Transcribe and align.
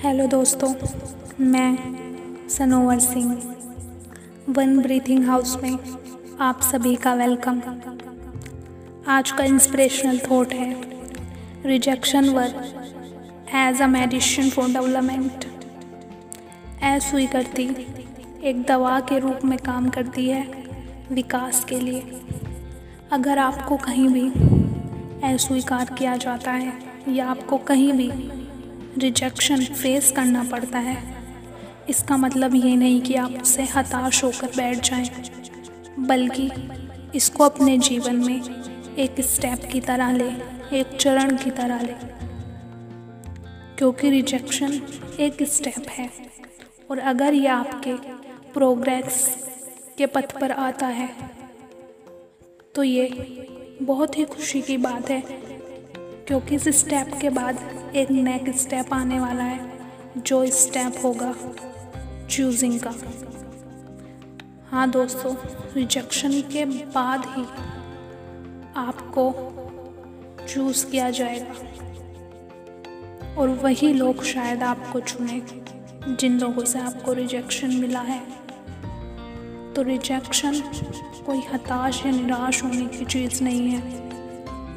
Hello 0.00 0.26
दोस्तों, 0.26 0.68
मैं 1.40 2.48
Sanovar 2.48 2.98
Singh 2.98 3.42
one 4.48 4.78
breathing 4.78 5.24
house 5.24 5.56
में 5.62 5.78
आप 6.40 6.60
सभी 6.60 6.94
का 6.96 7.14
वेलकम 7.14 7.60
आज 9.08 9.30
का 9.30 9.44
इंस्पिरेशनल 9.44 10.18
थॉट 10.18 10.52
है 10.52 10.70
rejection 11.66 12.28
work 12.28 13.50
as 13.54 13.82
a 13.82 13.86
medicine 13.86 14.50
for 14.50 14.68
development 14.68 15.44
अस्वीकृति 16.82 17.68
एक 18.44 18.62
दवा 18.62 19.00
के 19.00 19.18
रूप 19.18 19.44
में 19.44 19.58
काम 19.58 19.88
करती 19.88 20.28
है 20.28 20.42
विकास 21.12 21.64
के 21.64 21.80
लिए। 21.80 22.20
अगर 23.12 23.38
आपको 23.38 23.76
कहीं 23.76 24.08
भी 24.08 24.28
अस्वीकार 25.34 25.94
किया 25.98 26.16
जाता 26.16 26.52
है 26.52 26.72
या 27.08 27.26
आपको 27.26 27.58
कहीं 27.58 27.92
भी 27.92 28.10
रिजेक्शन 28.98 29.64
फेस 29.64 30.10
करना 30.12 30.42
पड़ता 30.44 30.78
है। 30.78 30.96
इसका 31.88 32.16
मतलब 32.16 32.54
ये 32.54 32.74
नहीं 32.76 33.00
कि 33.00 33.14
आप 33.14 33.32
उससे 33.42 33.62
हताश 33.74 34.22
होकर 34.24 34.46
बैठ 34.56 34.90
जाएँ, 34.90 35.08
बल्कि 35.98 36.50
इसको 37.14 37.44
अपने 37.44 37.76
जीवन 37.78 38.16
में 38.16 38.42
एक 38.98 39.20
स्टेप 39.20 39.64
की 39.72 39.80
तरह 39.80 40.12
ले 40.12 40.30
एक 40.78 40.96
चरण 40.96 41.36
की 41.36 41.50
तरह 41.50 41.82
ले। 41.82 41.94
क्योंकि 43.78 44.10
रिजेक्शन 44.10 44.80
एक 45.20 45.42
स्टेप 45.42 45.88
है 45.88 46.10
और 46.90 46.98
अगर 46.98 47.34
ये 47.34 47.46
आपके 47.46 47.94
प्रोग्रेस 48.52 49.26
के 49.98 50.06
पथ 50.06 50.38
पर 50.40 50.52
आता 50.52 50.86
है 50.86 51.08
तो 52.74 52.82
ये 52.82 53.08
बहुत 53.82 54.18
ही 54.18 54.24
खुशी 54.24 54.60
की 54.62 54.76
बात 54.76 55.10
है 55.10 55.20
क्योंकि 56.30 56.54
इस 56.54 56.68
स्टेप 56.68 57.10
के 57.20 57.30
बाद 57.30 57.58
एक 57.96 58.10
नेक्स्ट 58.10 58.58
स्टेप 58.58 58.92
आने 58.94 59.20
वाला 59.20 59.42
है, 59.42 59.72
जो 60.16 60.46
स्टेप 60.46 60.94
होगा 61.04 61.34
चूजिंग 62.30 62.80
का। 62.80 62.90
हाँ 64.70 64.90
दोस्तों 64.90 65.34
रिजेक्शन 65.74 66.40
के 66.40 66.64
बाद 66.64 67.24
ही 67.28 67.42
आपको 68.76 69.24
चूज़ 70.48 70.86
किया 70.86 71.10
जाएगा। 71.10 71.54
और 73.38 73.48
वही 73.48 73.92
लोग 73.92 74.24
शायद 74.24 74.62
आपको 74.62 75.00
चुने, 75.00 75.42
जिन 76.16 76.40
लोगों 76.40 76.64
से 76.64 76.78
आपको 76.78 77.12
रिजेक्शन 77.12 77.74
मिला 77.74 78.00
है। 78.00 78.20
तो 79.74 79.82
रिजेक्शन 79.82 80.62
कोई 81.26 81.42
हताश 81.52 82.06
या 82.06 82.12
निराश 82.12 82.64
होने 82.64 82.86
की 82.86 83.04
चीज़ 83.04 83.44
नहीं 83.44 83.68
है, 83.68 83.80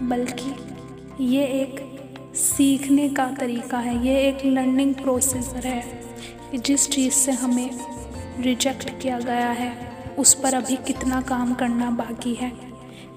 बल्कि 0.08 0.73
ये 1.20 1.46
एक 1.46 2.34
सीखने 2.36 3.08
का 3.10 3.26
तरीका 3.30 3.78
है, 3.78 4.06
ये 4.06 4.20
एक 4.20 4.46
लर्निंग 4.46 4.94
प्रोसेसर 4.96 5.68
है 5.68 5.82
कि 6.52 6.58
जिस 6.58 6.90
चीज़ 6.90 7.14
से 7.14 7.32
हमें 7.32 7.70
रिजेक्ट 8.40 8.90
किया 9.02 9.20
गया 9.20 9.50
है, 9.50 9.72
उस 10.20 10.34
पर 10.34 10.54
अभी 10.54 10.76
कितना 10.78 11.22
काम 11.22 11.54
करना 11.54 11.90
बाकी 11.92 12.34
है। 12.34 12.52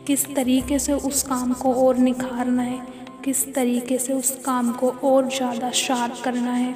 किस 0.07 0.27
तरीके 0.35 0.79
से 0.79 0.93
उस 0.93 1.23
काम 1.23 1.53
को 1.53 1.73
और 1.75 1.99
निखारना 1.99 2.63
है, 2.63 2.81
किस 3.25 3.55
तरीके 3.55 3.99
से 3.99 4.13
उस 4.13 4.31
काम 4.45 4.73
को 4.73 4.91
और 4.91 5.29
ज़्यादा 5.29 5.71
शार्प 5.71 6.21
करना 6.25 6.53
है, 6.53 6.73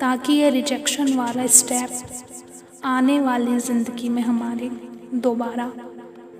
ताकि 0.00 0.32
ये 0.32 0.50
रिजेक्शन 0.50 1.14
वाला 1.14 1.46
स्टेप 1.46 2.82
आने 2.84 3.20
वाली 3.20 3.58
ज़िंदगी 3.58 4.08
में 4.08 4.22
हमारे 4.22 4.70
दोबारा 5.14 5.72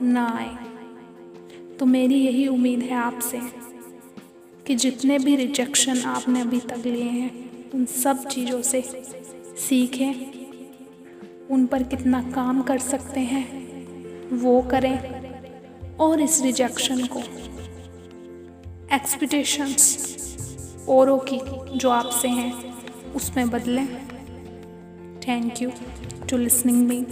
ना 0.03 0.27
आए। 0.29 1.77
तो 1.79 1.86
मेरी 1.86 2.14
यही 2.14 2.47
उम्मीद 2.48 2.83
है 2.83 2.97
आपसे। 2.97 3.41
कि 4.67 4.75
जितने 4.75 5.19
भी 5.19 5.36
रिजेक्शन 5.36 5.98
आपने 5.98 6.41
अभी 6.41 6.61
तक 6.61 6.79
लिए 6.86 7.05
हैं, 7.05 7.51
उन 7.70 7.85
सब 7.85 8.29
चीज़ों 8.29 8.63
से 8.63 9.02
सीखें। 9.69 10.14
उन 11.51 11.67
पर 11.67 11.83
कितना 11.83 12.23
काम 12.23 12.63
कर 12.63 12.79
सकते 12.79 13.20
हैं, 13.20 13.64
वो 14.36 14.63
करें। 14.63 15.14
और 15.97 16.20
इस 16.20 16.42
रिजेक्शन 16.42 17.07
को 17.07 17.19
एक्सपेक्टेशंस 18.95 20.14
औरों 20.89 21.19
की 21.19 21.41
जो 21.79 21.91
आपसे 21.91 22.29
हैं, 22.29 22.75
उसमें 23.13 23.51
बदलें। 23.51 23.86
Thank 25.20 25.63
you 25.63 25.70
to 26.31 26.36
listening 26.36 26.89
me 26.89 27.05